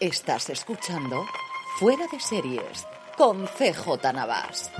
[0.00, 1.26] Estás escuchando
[1.78, 2.86] Fuera de Series
[3.18, 4.70] con CJ Navas.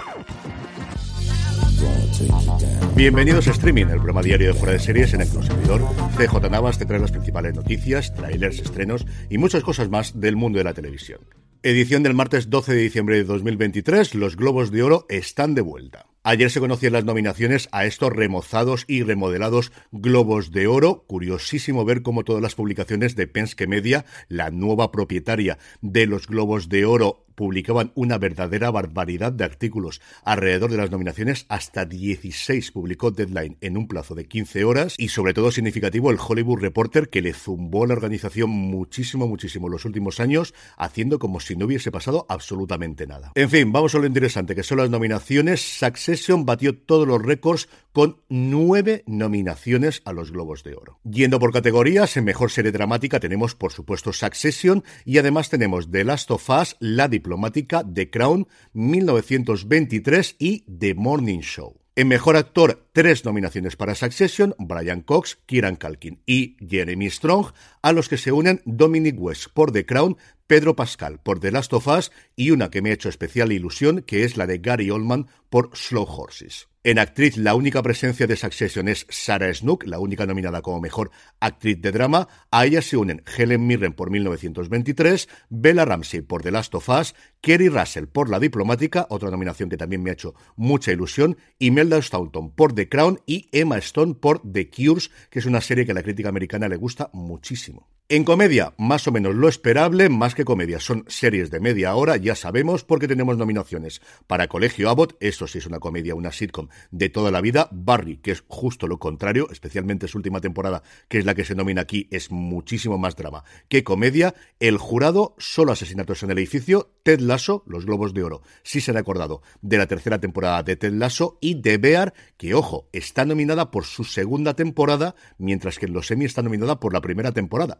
[2.97, 5.83] Bienvenidos a Streaming, el programa diario de Fuera de Series en el servidor.
[6.17, 10.57] CJ Navas te trae las principales noticias, trailers, estrenos y muchas cosas más del mundo
[10.57, 11.21] de la televisión.
[11.63, 16.10] Edición del martes 12 de diciembre de 2023, los Globos de Oro están de vuelta.
[16.23, 21.05] Ayer se conocían las nominaciones a estos remozados y remodelados Globos de Oro.
[21.07, 26.69] Curiosísimo ver cómo todas las publicaciones de Penske Media, la nueva propietaria de los Globos
[26.69, 31.47] de Oro, publicaban una verdadera barbaridad de artículos alrededor de las nominaciones.
[31.49, 34.95] Hasta 16 publicó Deadline en un plazo de 15 horas.
[34.99, 39.71] Y sobre todo significativo el Hollywood Reporter que le zumbó a la organización muchísimo, muchísimo
[39.71, 43.33] los últimos años, haciendo como si no hubiese pasado absolutamente nada.
[43.35, 45.63] En fin, vamos a lo interesante que son las nominaciones.
[45.79, 51.01] Succession batió todos los récords con nueve nominaciones a los Globos de Oro.
[51.05, 56.05] Yendo por categorías, en Mejor Serie Dramática tenemos, por supuesto, Succession y además tenemos The
[56.05, 61.77] Last of Us, La Diplomática, The Crown, 1923 y The Morning Show.
[61.95, 67.93] En Mejor Actor, tres nominaciones para Succession, Brian Cox, Kieran Culkin y Jeremy Strong, a
[67.93, 70.17] los que se unen Dominic West por The Crown,
[70.51, 74.03] Pedro Pascal por The Last of Us y una que me ha hecho especial ilusión,
[74.03, 76.69] que es la de Gary Oldman por Slow Horses.
[76.83, 81.13] En actriz, la única presencia de Succession es Sarah Snook, la única nominada como mejor
[81.39, 82.27] actriz de drama.
[82.51, 87.15] A ella se unen Helen Mirren por 1923, Bella Ramsey por The Last of Us,
[87.41, 92.03] Kerry Russell por La Diplomática, otra nominación que también me ha hecho mucha ilusión, Imelda
[92.03, 95.93] Staunton por The Crown y Emma Stone por The Cures, que es una serie que
[95.93, 98.00] a la crítica americana le gusta muchísimo.
[98.13, 102.17] En comedia, más o menos lo esperable, más que comedia, son series de media hora,
[102.17, 104.03] ya sabemos, porque tenemos nominaciones.
[104.27, 108.17] Para Colegio Abbott, eso sí es una comedia, una sitcom de toda la vida, Barry,
[108.17, 111.83] que es justo lo contrario, especialmente su última temporada, que es la que se nomina
[111.83, 117.21] aquí, es muchísimo más drama que comedia, El Jurado, Solo Asesinatos en el Edificio, Ted
[117.21, 120.95] Lasso, Los Globos de Oro, sí se ha acordado de la tercera temporada de Ted
[120.95, 125.93] Lasso, y The Bear, que ojo, está nominada por su segunda temporada, mientras que en
[125.93, 127.79] los Emmy está nominada por la primera temporada,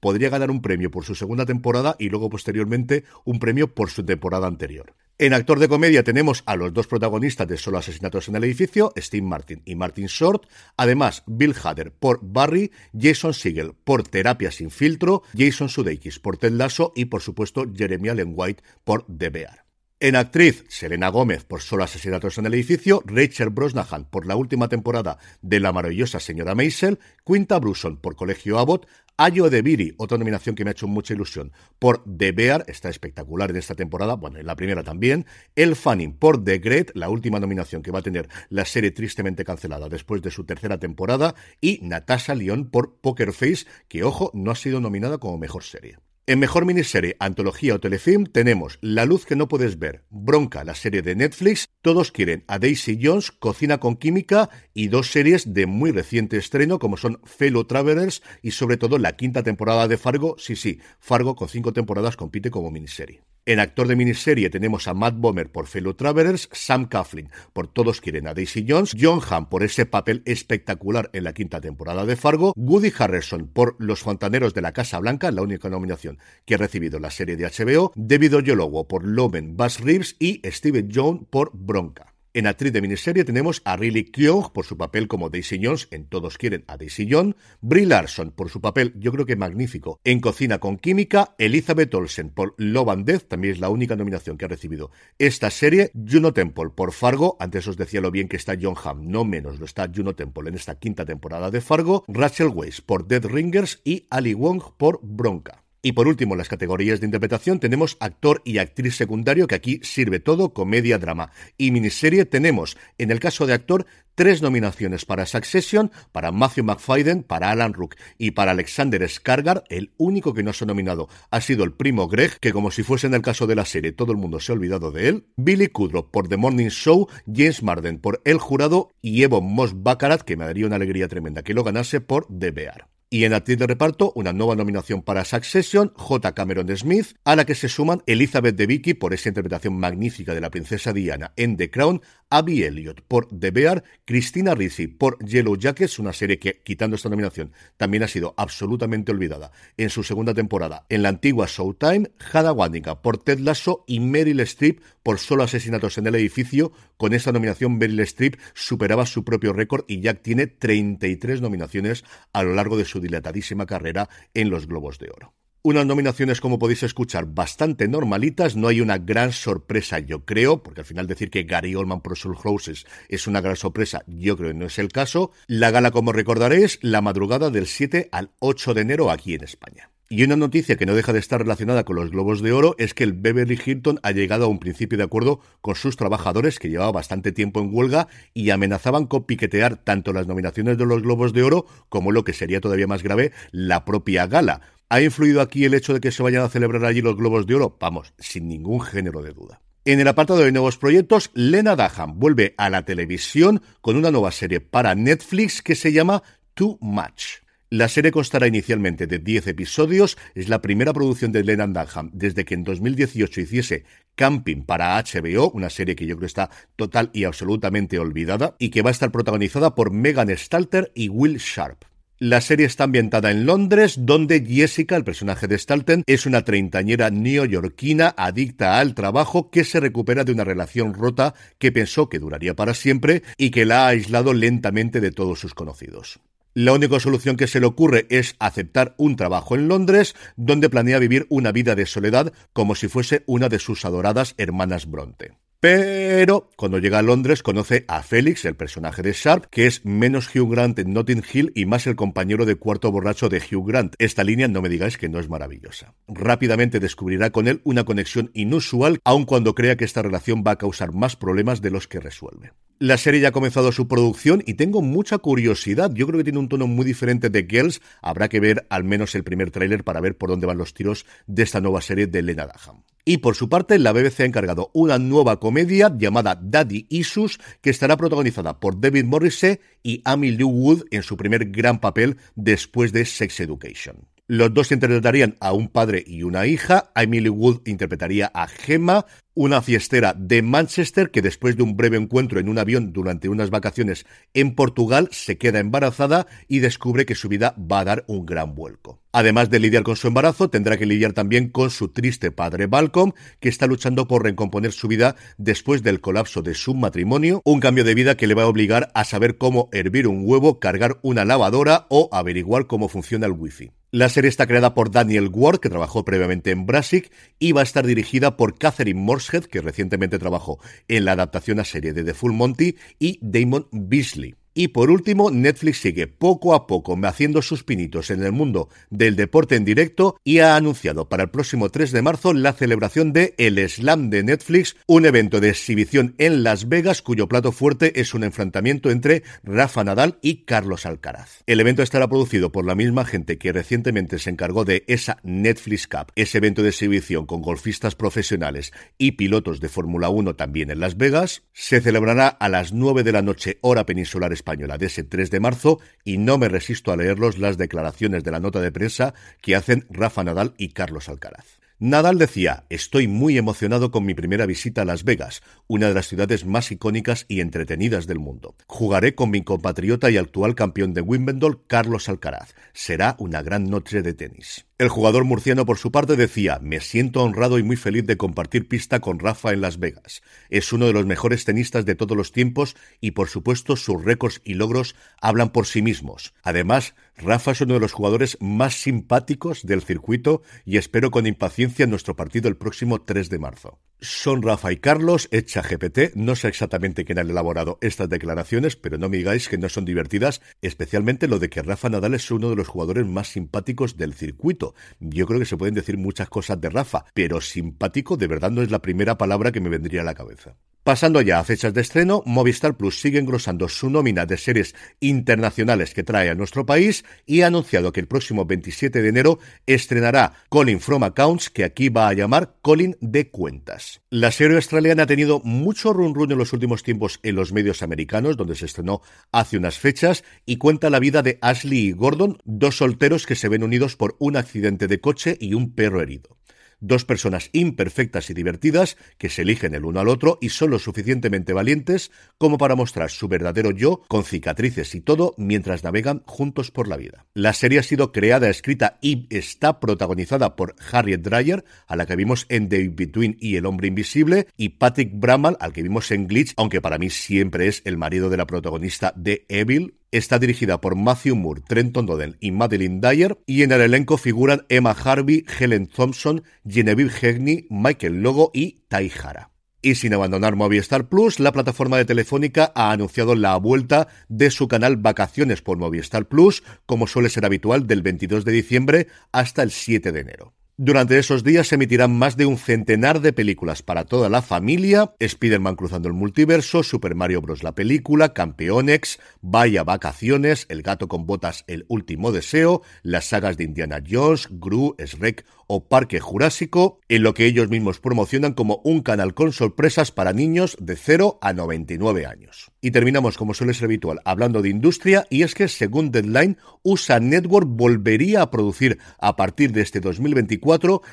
[0.00, 4.04] podría ganar un premio por su segunda temporada y luego posteriormente un premio por su
[4.04, 4.94] temporada anterior.
[5.18, 8.92] En actor de comedia tenemos a los dos protagonistas de Solo Asesinatos en el Edificio,
[8.96, 10.46] Steve Martin y Martin Short,
[10.76, 16.52] además Bill Hader por Barry, Jason Segel por Terapia sin filtro, Jason Sudeikis por Ted
[16.52, 19.61] Lasso y por supuesto Jeremy Allen White por The Bear.
[20.04, 24.68] En actriz, Selena Gómez por Solo Asesinatos en el Edificio, Rachel Brosnahan por la última
[24.68, 30.56] temporada de La maravillosa señora Maisel, Quinta Bruson por Colegio Abbott, Ayo Viri, otra nominación
[30.56, 34.40] que me ha hecho mucha ilusión, por The Bear, está espectacular en esta temporada, bueno,
[34.40, 35.24] en la primera también.
[35.54, 39.44] El Fanning por The Great, la última nominación que va a tener la serie tristemente
[39.44, 41.36] cancelada después de su tercera temporada.
[41.60, 45.98] Y Natasha Lyon por Poker Face, que ojo, no ha sido nominada como mejor serie.
[46.24, 50.76] En mejor miniserie, antología o telefilm tenemos La luz que no puedes ver, Bronca, la
[50.76, 55.66] serie de Netflix, Todos quieren a Daisy Jones, Cocina con química y dos series de
[55.66, 60.36] muy reciente estreno como son Fellow Travelers y sobre todo la quinta temporada de Fargo.
[60.38, 63.24] Sí, sí, Fargo con cinco temporadas compite como miniserie.
[63.44, 68.00] En actor de miniserie tenemos a Matt Bomer por Fellow Travelers, Sam Coughlin por Todos
[68.00, 72.14] quieren a Daisy Jones, John Hamm por ese papel espectacular en la quinta temporada de
[72.14, 76.58] Fargo, Woody Harrelson por Los Fontaneros de la Casa Blanca, la única nominación que ha
[76.58, 81.50] recibido la serie de HBO, David Oyelowo por Loven Bass Reeves y Steven Jones por
[81.52, 82.11] Bronca.
[82.34, 86.06] En actriz de miniserie tenemos a Riley Keough por su papel como Daisy Jones en
[86.06, 90.20] Todos quieren a Daisy Jones, Brie Larson por su papel, yo creo que magnífico, en
[90.20, 94.46] Cocina con Química, Elizabeth Olsen por Love and Death, también es la única nominación que
[94.46, 98.56] ha recibido esta serie, Juno Temple por Fargo, antes os decía lo bien que está
[98.58, 102.48] John Hamm, no menos lo está Juno Temple en esta quinta temporada de Fargo, Rachel
[102.48, 105.61] Weisz por Dead Ringers y Ali Wong por Bronca.
[105.84, 109.80] Y por último, en las categorías de interpretación tenemos actor y actriz secundario, que aquí
[109.82, 111.32] sirve todo, comedia, drama.
[111.58, 113.84] Y miniserie tenemos, en el caso de actor,
[114.14, 119.64] tres nominaciones para Succession, para Matthew McFadden, para Alan Rook y para Alexander Skargar.
[119.68, 122.84] El único que no se ha nominado ha sido el primo Greg, que como si
[122.84, 125.26] fuese en el caso de la serie, todo el mundo se ha olvidado de él.
[125.36, 130.22] Billy Kudrow por The Morning Show, James Marden por El Jurado y Evo Moss Baccarat,
[130.22, 132.92] que me daría una alegría tremenda que lo ganase por The Bear.
[133.12, 136.32] Y en actriz de reparto, una nueva nominación para Succession, J.
[136.32, 140.40] Cameron Smith, a la que se suman Elizabeth de Vicky por esa interpretación magnífica de
[140.40, 142.00] la princesa Diana en The Crown,
[142.32, 147.10] Abby Elliott por The Bear, Christina Ricci por Yellow Jackets, una serie que, quitando esta
[147.10, 152.52] nominación, también ha sido absolutamente olvidada en su segunda temporada en la antigua Showtime, Hannah
[152.52, 156.72] Waddingham por Ted Lasso y Meryl Streep por Solo Asesinatos en el Edificio.
[156.96, 162.02] Con esta nominación, Meryl Streep superaba su propio récord y ya tiene 33 nominaciones
[162.32, 165.34] a lo largo de su dilatadísima carrera en los Globos de Oro.
[165.64, 168.56] Unas nominaciones, como podéis escuchar, bastante normalitas.
[168.56, 172.18] No hay una gran sorpresa, yo creo, porque al final decir que Gary Oldman por
[172.18, 175.30] Soul Houses es una gran sorpresa, yo creo que no es el caso.
[175.46, 179.91] La gala, como recordaréis, la madrugada del 7 al 8 de enero aquí en España.
[180.14, 182.92] Y una noticia que no deja de estar relacionada con los Globos de Oro es
[182.92, 186.68] que el Beverly Hilton ha llegado a un principio de acuerdo con sus trabajadores que
[186.68, 191.32] llevaba bastante tiempo en huelga y amenazaban con piquetear tanto las nominaciones de los Globos
[191.32, 194.60] de Oro como lo que sería todavía más grave, la propia gala.
[194.90, 197.54] ¿Ha influido aquí el hecho de que se vayan a celebrar allí los Globos de
[197.54, 197.78] Oro?
[197.80, 199.62] Vamos, sin ningún género de duda.
[199.86, 204.30] En el apartado de nuevos proyectos, Lena Dunham vuelve a la televisión con una nueva
[204.30, 206.22] serie para Netflix que se llama
[206.52, 207.41] Too Much.
[207.72, 212.44] La serie constará inicialmente de 10 episodios, es la primera producción de Lennon Dunham desde
[212.44, 213.84] que en 2018 hiciese
[214.14, 218.82] Camping para HBO, una serie que yo creo está total y absolutamente olvidada, y que
[218.82, 221.84] va a estar protagonizada por Megan Stalter y Will Sharp.
[222.18, 227.08] La serie está ambientada en Londres, donde Jessica, el personaje de Stalten, es una treintañera
[227.08, 232.54] neoyorquina adicta al trabajo que se recupera de una relación rota que pensó que duraría
[232.54, 236.20] para siempre y que la ha aislado lentamente de todos sus conocidos.
[236.54, 240.98] La única solución que se le ocurre es aceptar un trabajo en Londres, donde planea
[240.98, 245.32] vivir una vida de soledad como si fuese una de sus adoradas hermanas Bronte.
[245.62, 250.28] Pero cuando llega a Londres conoce a Félix, el personaje de Sharp, que es menos
[250.34, 253.94] Hugh Grant en Notting Hill y más el compañero de cuarto borracho de Hugh Grant.
[254.00, 255.94] Esta línea no me digáis que no es maravillosa.
[256.08, 260.58] Rápidamente descubrirá con él una conexión inusual, aun cuando crea que esta relación va a
[260.58, 262.54] causar más problemas de los que resuelve.
[262.80, 265.92] La serie ya ha comenzado su producción y tengo mucha curiosidad.
[265.94, 267.80] Yo creo que tiene un tono muy diferente de Girls.
[268.00, 271.06] Habrá que ver al menos el primer tráiler para ver por dónde van los tiros
[271.28, 272.82] de esta nueva serie de Lena Dunham.
[273.04, 277.70] Y por su parte, la BBC ha encargado una nueva comedia llamada Daddy Issues, que
[277.70, 282.92] estará protagonizada por David Morrissey y Amy Lou Wood en su primer gran papel después
[282.92, 284.11] de Sex Education.
[284.34, 286.90] Los dos interpretarían a un padre y una hija.
[286.96, 292.40] Emily Wood interpretaría a Gemma, una fiestera de Manchester que después de un breve encuentro
[292.40, 297.28] en un avión durante unas vacaciones en Portugal se queda embarazada y descubre que su
[297.28, 299.02] vida va a dar un gran vuelco.
[299.12, 303.12] Además de lidiar con su embarazo, tendrá que lidiar también con su triste padre Balcom,
[303.38, 307.84] que está luchando por recomponer su vida después del colapso de su matrimonio, un cambio
[307.84, 311.26] de vida que le va a obligar a saber cómo hervir un huevo, cargar una
[311.26, 313.72] lavadora o averiguar cómo funciona el wifi.
[313.94, 317.64] La serie está creada por Daniel Ward, que trabajó previamente en Brassic, y va a
[317.64, 320.58] estar dirigida por Catherine Morshead, que recientemente trabajó
[320.88, 324.34] en la adaptación a serie de The Full Monty, y Damon Beasley.
[324.54, 329.16] Y por último, Netflix sigue poco a poco haciendo sus pinitos en el mundo del
[329.16, 333.34] deporte en directo y ha anunciado para el próximo 3 de marzo la celebración de
[333.38, 338.14] El Slam de Netflix, un evento de exhibición en Las Vegas cuyo plato fuerte es
[338.14, 341.42] un enfrentamiento entre Rafa Nadal y Carlos Alcaraz.
[341.46, 345.86] El evento estará producido por la misma gente que recientemente se encargó de esa Netflix
[345.86, 350.80] Cup, ese evento de exhibición con golfistas profesionales y pilotos de Fórmula 1 también en
[350.80, 351.42] Las Vegas.
[351.52, 355.40] Se celebrará a las 9 de la noche hora peninsular española de ese 3 de
[355.40, 359.54] marzo y no me resisto a leerlos las declaraciones de la nota de prensa que
[359.54, 361.62] hacen Rafa Nadal y Carlos Alcaraz.
[361.78, 366.06] Nadal decía, estoy muy emocionado con mi primera visita a Las Vegas, una de las
[366.06, 368.54] ciudades más icónicas y entretenidas del mundo.
[368.68, 372.54] Jugaré con mi compatriota y actual campeón de Wimbledon, Carlos Alcaraz.
[372.72, 374.64] Será una gran noche de tenis.
[374.82, 378.66] El jugador murciano, por su parte, decía, me siento honrado y muy feliz de compartir
[378.66, 380.22] pista con Rafa en Las Vegas.
[380.50, 384.40] Es uno de los mejores tenistas de todos los tiempos y, por supuesto, sus récords
[384.42, 386.34] y logros hablan por sí mismos.
[386.42, 391.86] Además, Rafa es uno de los jugadores más simpáticos del circuito y espero con impaciencia
[391.86, 393.78] nuestro partido el próximo 3 de marzo.
[394.04, 396.16] Son Rafa y Carlos, hecha GPT.
[396.16, 399.84] No sé exactamente quién ha elaborado estas declaraciones, pero no me digáis que no son
[399.84, 404.14] divertidas, especialmente lo de que Rafa Nadal es uno de los jugadores más simpáticos del
[404.14, 404.74] circuito.
[404.98, 408.62] Yo creo que se pueden decir muchas cosas de Rafa, pero simpático de verdad no
[408.62, 410.56] es la primera palabra que me vendría a la cabeza.
[410.84, 415.94] Pasando ya a fechas de estreno, Movistar Plus sigue engrosando su nómina de series internacionales
[415.94, 420.32] que trae a nuestro país y ha anunciado que el próximo 27 de enero estrenará
[420.48, 424.02] Colin From Accounts, que aquí va a llamar Colin de Cuentas.
[424.10, 427.84] La serie australiana ha tenido mucho run run en los últimos tiempos en los medios
[427.84, 432.38] americanos, donde se estrenó hace unas fechas, y cuenta la vida de Ashley y Gordon,
[432.44, 436.41] dos solteros que se ven unidos por un accidente de coche y un perro herido.
[436.84, 440.80] Dos personas imperfectas y divertidas que se eligen el uno al otro y son lo
[440.80, 446.72] suficientemente valientes como para mostrar su verdadero yo con cicatrices y todo mientras navegan juntos
[446.72, 447.24] por la vida.
[447.34, 452.16] La serie ha sido creada, escrita y está protagonizada por Harriet Dreyer, a la que
[452.16, 456.26] vimos en The Between y El Hombre Invisible, y Patrick Bramall, al que vimos en
[456.26, 460.78] Glitch, aunque para mí siempre es el marido de la protagonista de Evil, Está dirigida
[460.78, 465.46] por Matthew Moore, Trenton Doden y Madeline Dyer, y en el elenco figuran Emma Harvey,
[465.58, 469.52] Helen Thompson, Genevieve Hegney, Michael Logo y Tai Hara.
[469.80, 474.68] Y sin abandonar Movistar Plus, la plataforma de Telefónica ha anunciado la vuelta de su
[474.68, 479.70] canal Vacaciones por Movistar Plus, como suele ser habitual, del 22 de diciembre hasta el
[479.70, 480.52] 7 de enero.
[480.78, 485.14] Durante esos días se emitirán más de un centenar de películas para toda la familia,
[485.18, 487.62] Spider-Man cruzando el multiverso, Super Mario Bros.
[487.62, 493.64] la película, Campeonex, Vaya Vacaciones, El gato con botas, El último deseo, las sagas de
[493.64, 499.02] Indiana Jones, Gru, Shrek o Parque Jurásico, en lo que ellos mismos promocionan como un
[499.02, 502.70] canal con sorpresas para niños de 0 a 99 años.
[502.80, 507.20] Y terminamos, como suele ser habitual, hablando de industria, y es que según Deadline, USA
[507.20, 510.61] Network volvería a producir a partir de este 2024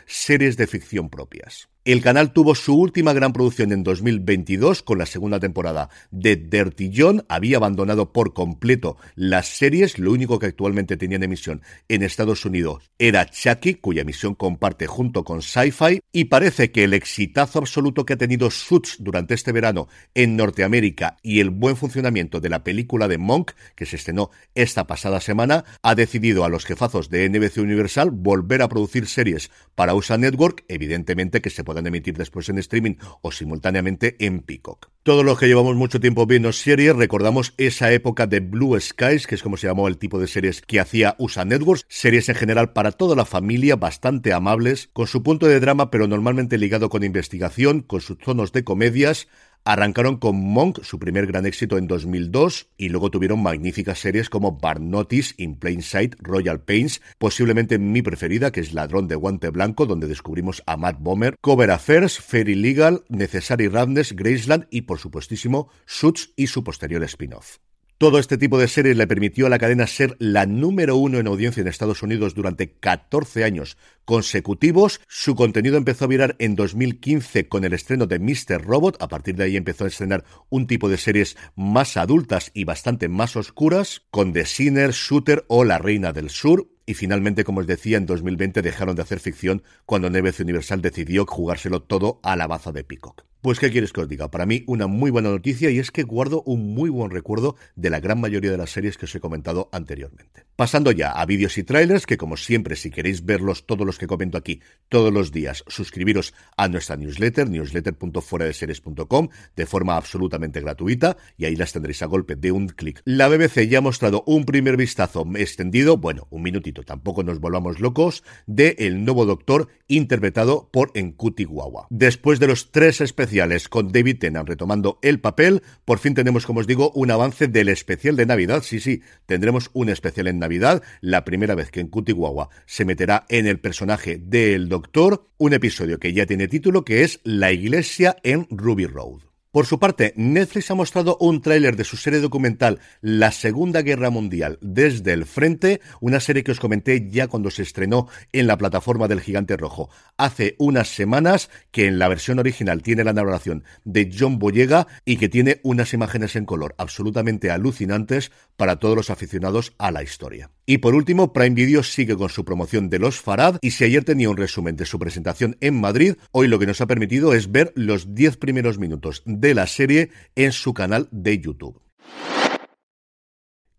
[0.05, 1.69] series de ficción propias.
[1.89, 6.91] El canal tuvo su última gran producción en 2022 con la segunda temporada de Dirty
[6.96, 7.25] John.
[7.27, 9.98] Había abandonado por completo las series.
[9.98, 14.86] Lo único que actualmente tenía en emisión en Estados Unidos era Chucky, cuya emisión comparte
[14.86, 16.01] junto con Sci-Fi.
[16.12, 21.17] Y parece que el exitazo absoluto que ha tenido Suits durante este verano en Norteamérica
[21.24, 25.65] y el buen funcionamiento de la película de Monk, que se estrenó esta pasada semana,
[25.81, 30.65] ha decidido a los jefazos de NBC Universal volver a producir series para USA Network,
[30.67, 34.89] evidentemente que se emitir después en streaming o simultáneamente en Peacock.
[35.03, 39.36] Todos los que llevamos mucho tiempo viendo series recordamos esa época de Blue Skies, que
[39.36, 42.74] es como se llamó el tipo de series que hacía USA Networks, series en general
[42.74, 47.03] para toda la familia, bastante amables, con su punto de drama pero normalmente ligado con
[47.03, 49.27] investigación, con sus tonos de comedias,
[49.65, 54.57] Arrancaron con Monk, su primer gran éxito en 2002, y luego tuvieron magníficas series como
[54.57, 59.49] Bar Notice, In Plain Sight, Royal Pains, posiblemente mi preferida, que es Ladrón de Guante
[59.49, 64.99] Blanco, donde descubrimos a Matt Bomer, Cover Affairs, Fairy Legal, Necessary Roundness, Graceland y, por
[64.99, 67.57] supuestísimo, Suits y su posterior spin-off.
[67.99, 71.27] Todo este tipo de series le permitió a la cadena ser la número uno en
[71.27, 75.01] audiencia en Estados Unidos durante 14 años consecutivos.
[75.09, 78.63] Su contenido empezó a virar en 2015 con el estreno de Mr.
[78.63, 79.03] Robot.
[79.03, 83.09] A partir de ahí empezó a estrenar un tipo de series más adultas y bastante
[83.09, 87.67] más oscuras, con The Sinner, Shooter o La Reina del Sur y finalmente, como os
[87.67, 92.47] decía, en 2020 dejaron de hacer ficción cuando Neves Universal decidió jugárselo todo a la
[92.47, 93.28] baza de Peacock.
[93.41, 94.29] Pues, ¿qué quieres que os diga?
[94.29, 97.89] Para mí, una muy buena noticia y es que guardo un muy buen recuerdo de
[97.89, 100.43] la gran mayoría de las series que os he comentado anteriormente.
[100.58, 104.08] Pasando ya a vídeos y trailers, que como siempre, si queréis verlos todos los que
[104.08, 111.46] comento aquí todos los días, suscribiros a nuestra newsletter, newsletter.fueradeseries.com, de forma absolutamente gratuita, y
[111.46, 113.01] ahí las tendréis a golpe de un clic.
[113.05, 117.79] La BBC ya ha mostrado un primer vistazo extendido, bueno, un minutito, tampoco nos volvamos
[117.79, 121.88] locos, de el nuevo Doctor interpretado por Enkuti Guagua.
[121.89, 123.28] Después de los tres especiales
[123.69, 127.69] con David Tennant retomando el papel, por fin tenemos, como os digo, un avance del
[127.69, 128.63] especial de Navidad.
[128.63, 133.25] Sí, sí, tendremos un especial en Navidad la primera vez que en Cutiguagua se meterá
[133.29, 138.17] en el personaje del Doctor, un episodio que ya tiene título que es La Iglesia
[138.24, 139.28] en Ruby Road.
[139.51, 144.11] Por su parte, Netflix ha mostrado un tráiler de su serie documental La Segunda Guerra
[144.11, 148.59] Mundial desde el frente, una serie que os comenté ya cuando se estrenó en la
[148.59, 153.63] plataforma del Gigante Rojo hace unas semanas, que en la versión original tiene la narración
[153.85, 159.09] de John Boyega y que tiene unas imágenes en color absolutamente alucinantes para todos los
[159.09, 160.51] aficionados a la historia.
[160.71, 164.03] Y por último, Prime Video sigue con su promoción de Los Farad y si ayer
[164.03, 167.51] tenía un resumen de su presentación en Madrid, hoy lo que nos ha permitido es
[167.51, 171.81] ver los 10 primeros minutos de la serie en su canal de YouTube.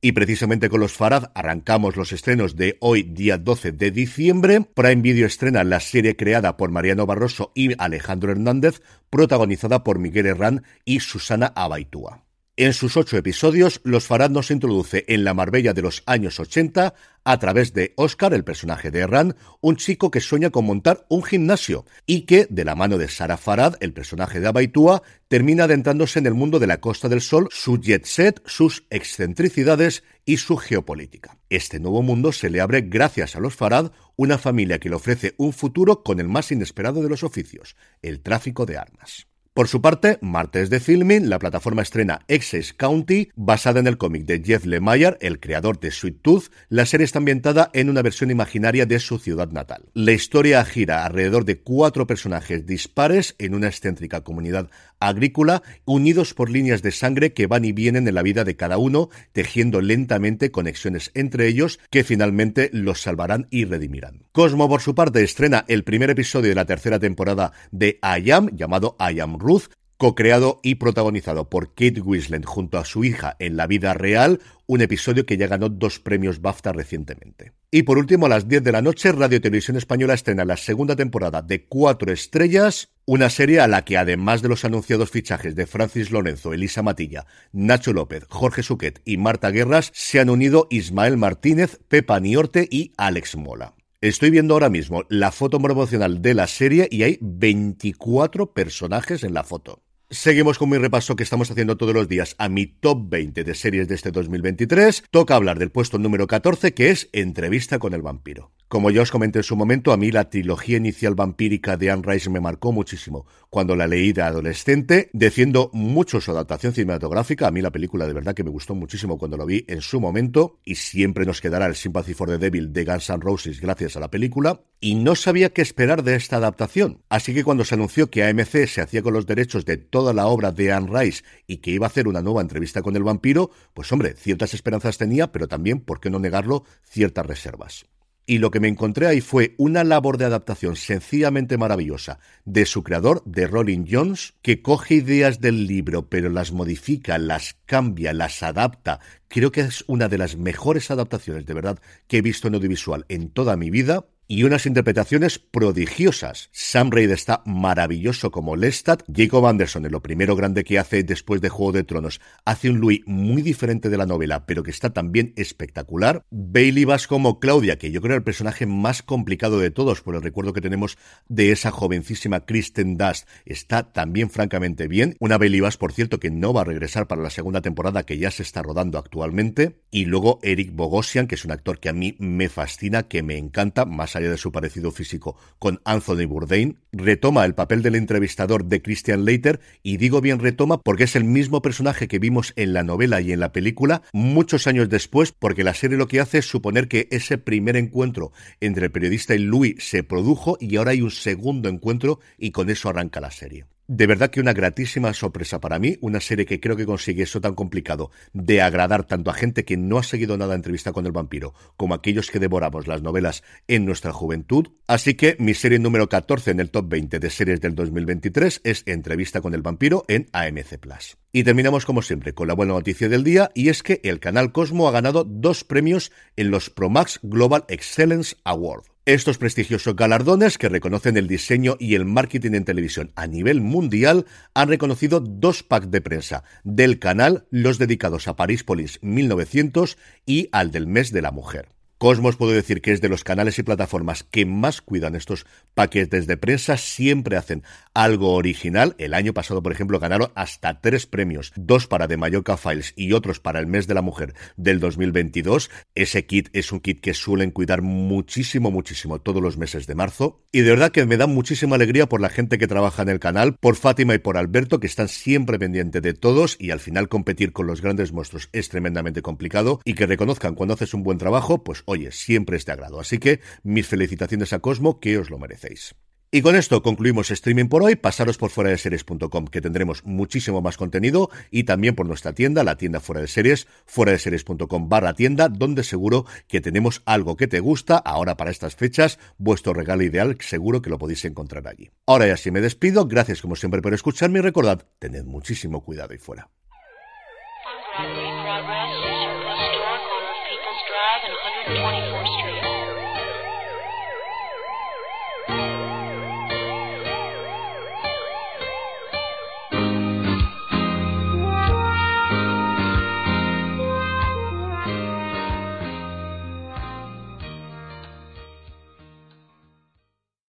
[0.01, 4.61] Y precisamente con los Farad arrancamos los estrenos de hoy, día 12 de diciembre.
[4.75, 10.27] Prime Video estrena la serie creada por Mariano Barroso y Alejandro Hernández, protagonizada por Miguel
[10.27, 12.25] Herrán y Susana Abaitúa.
[12.61, 16.93] En sus ocho episodios, Los Farad nos introduce en la Marbella de los años 80
[17.25, 21.23] a través de Oscar, el personaje de Erran, un chico que sueña con montar un
[21.23, 26.19] gimnasio y que, de la mano de Sara Farad, el personaje de Abaitua, termina adentrándose
[26.19, 30.59] en el mundo de la Costa del Sol, su jet set, sus excentricidades y su
[30.59, 31.39] geopolítica.
[31.49, 35.33] Este nuevo mundo se le abre gracias a los Farad, una familia que le ofrece
[35.39, 39.30] un futuro con el más inesperado de los oficios, el tráfico de armas.
[39.53, 44.25] Por su parte, martes de filming, la plataforma estrena Excess County, basada en el cómic
[44.25, 46.53] de Jeff Lemire, el creador de Sweet Tooth.
[46.69, 49.87] La serie está ambientada en una versión imaginaria de su ciudad natal.
[49.93, 56.49] La historia gira alrededor de cuatro personajes dispares en una excéntrica comunidad agrícola, unidos por
[56.49, 60.53] líneas de sangre que van y vienen en la vida de cada uno, tejiendo lentamente
[60.53, 64.27] conexiones entre ellos que finalmente los salvarán y redimirán.
[64.31, 68.51] Cosmo, por su parte, estrena el primer episodio de la tercera temporada de I Am,
[68.55, 69.65] llamado I Am Ruth,
[70.01, 74.81] co-creado y protagonizado por Kate Winslet junto a su hija en la vida real, un
[74.81, 77.53] episodio que ya ganó dos premios BAFTA recientemente.
[77.71, 80.97] Y por último, a las 10 de la noche, Radio Televisión Española estrena la segunda
[80.97, 85.67] temporada de Cuatro Estrellas, una serie a la que además de los anunciados fichajes de
[85.67, 91.19] Francis Lorenzo, Elisa Matilla, Nacho López, Jorge Suquet y Marta Guerras, se han unido Ismael
[91.19, 93.75] Martínez, Pepa Niorte y Alex Mola.
[94.03, 99.35] Estoy viendo ahora mismo la foto promocional de la serie y hay 24 personajes en
[99.35, 99.83] la foto.
[100.09, 103.55] Seguimos con mi repaso que estamos haciendo todos los días a mi top 20 de
[103.55, 105.05] series de este 2023.
[105.11, 108.53] Toca hablar del puesto número 14 que es Entrevista con el vampiro.
[108.71, 112.05] Como ya os comenté en su momento, a mí la trilogía inicial vampírica de Anne
[112.07, 117.49] Rice me marcó muchísimo cuando la leí de adolescente, defiendo mucho su adaptación cinematográfica.
[117.49, 120.01] A mí la película de verdad que me gustó muchísimo cuando lo vi en su
[120.01, 123.97] momento y siempre nos quedará el Sympathy for the Devil de Guns N' Roses gracias
[123.97, 124.61] a la película.
[124.79, 127.03] Y no sabía qué esperar de esta adaptación.
[127.09, 130.29] Así que cuando se anunció que AMC se hacía con los derechos de toda la
[130.29, 133.51] obra de Anne Rice y que iba a hacer una nueva entrevista con el vampiro,
[133.75, 137.87] pues hombre, ciertas esperanzas tenía, pero también, ¿por qué no negarlo?, ciertas reservas.
[138.31, 142.85] Y lo que me encontré ahí fue una labor de adaptación sencillamente maravillosa de su
[142.85, 148.45] creador, de Rolling Jones, que coge ideas del libro, pero las modifica, las cambia, las
[148.45, 149.01] adapta.
[149.27, 153.05] Creo que es una de las mejores adaptaciones, de verdad, que he visto en audiovisual
[153.09, 156.51] en toda mi vida y unas interpretaciones prodigiosas.
[156.53, 159.03] Sam Raid está maravilloso como Lestat.
[159.13, 162.79] Jacob Anderson, en lo primero grande que hace después de Juego de Tronos, hace un
[162.79, 166.23] Louis muy diferente de la novela, pero que está también espectacular.
[166.31, 170.23] Bailey Bass como Claudia, que yo creo el personaje más complicado de todos, por el
[170.23, 170.97] recuerdo que tenemos
[171.29, 175.17] de esa jovencísima Kristen Dust, está también francamente bien.
[175.19, 178.17] Una Bailey Bass, por cierto, que no va a regresar para la segunda temporada que
[178.17, 179.81] ya se está rodando actualmente.
[179.91, 183.37] Y luego Eric Bogosian, que es un actor que a mí me fascina, que me
[183.37, 188.65] encanta, más allá de su parecido físico con Anthony Bourdain, retoma el papel del entrevistador
[188.65, 192.73] de Christian Leiter, y digo bien retoma porque es el mismo personaje que vimos en
[192.73, 196.39] la novela y en la película muchos años después, porque la serie lo que hace
[196.39, 200.93] es suponer que ese primer encuentro entre el periodista y Louis se produjo y ahora
[200.93, 203.67] hay un segundo encuentro y con eso arranca la serie.
[203.93, 207.41] De verdad que una gratísima sorpresa para mí, una serie que creo que consigue eso
[207.41, 211.07] tan complicado de agradar tanto a gente que no ha seguido nada de entrevista con
[211.07, 214.69] el vampiro como a aquellos que devoramos las novelas en nuestra juventud.
[214.87, 218.85] Así que mi serie número 14 en el top 20 de series del 2023 es
[218.87, 221.17] Entrevista con el vampiro en AMC Plus.
[221.33, 224.53] Y terminamos como siempre con la buena noticia del día y es que el canal
[224.53, 228.90] Cosmo ha ganado dos premios en los Promax Global Excellence Award.
[229.11, 234.25] Estos prestigiosos galardones que reconocen el diseño y el marketing en televisión a nivel mundial
[234.55, 240.49] han reconocido dos packs de prensa del canal, los dedicados a Paris Police 1900 y
[240.53, 241.80] al del mes de la mujer.
[242.01, 246.27] Cosmos puedo decir que es de los canales y plataformas que más cuidan estos paquetes
[246.27, 248.95] de prensa, siempre hacen algo original.
[248.97, 253.13] El año pasado, por ejemplo, ganaron hasta tres premios, dos para The Mallorca Files y
[253.13, 255.71] otros para el mes de la mujer del 2022.
[255.95, 260.41] Ese kit es un kit que suelen cuidar muchísimo, muchísimo todos los meses de marzo.
[260.53, 263.21] Y de verdad que me da muchísima alegría por la gente que trabaja en el
[263.21, 267.11] canal, por Fátima y por Alberto, que están siempre pendientes de todos y al final
[267.11, 271.19] competir con los grandes monstruos es tremendamente complicado y que reconozcan cuando haces un buen
[271.19, 273.01] trabajo, pues oye, siempre es de agrado.
[273.01, 275.95] Así que mis felicitaciones a Cosmo, que os lo merecéis.
[276.33, 277.97] Y con esto concluimos streaming por hoy.
[277.97, 282.63] Pasaros por fuera de series.com que tendremos muchísimo más contenido y también por nuestra tienda,
[282.63, 287.37] la tienda fuera de series, fuera de series.com barra tienda, donde seguro que tenemos algo
[287.37, 287.97] que te gusta.
[287.97, 291.91] Ahora para estas fechas, vuestro regalo ideal, seguro que lo podéis encontrar allí.
[292.07, 293.07] Ahora ya sí me despido.
[293.07, 296.49] Gracias como siempre por escucharme y recordad, tened muchísimo cuidado y fuera.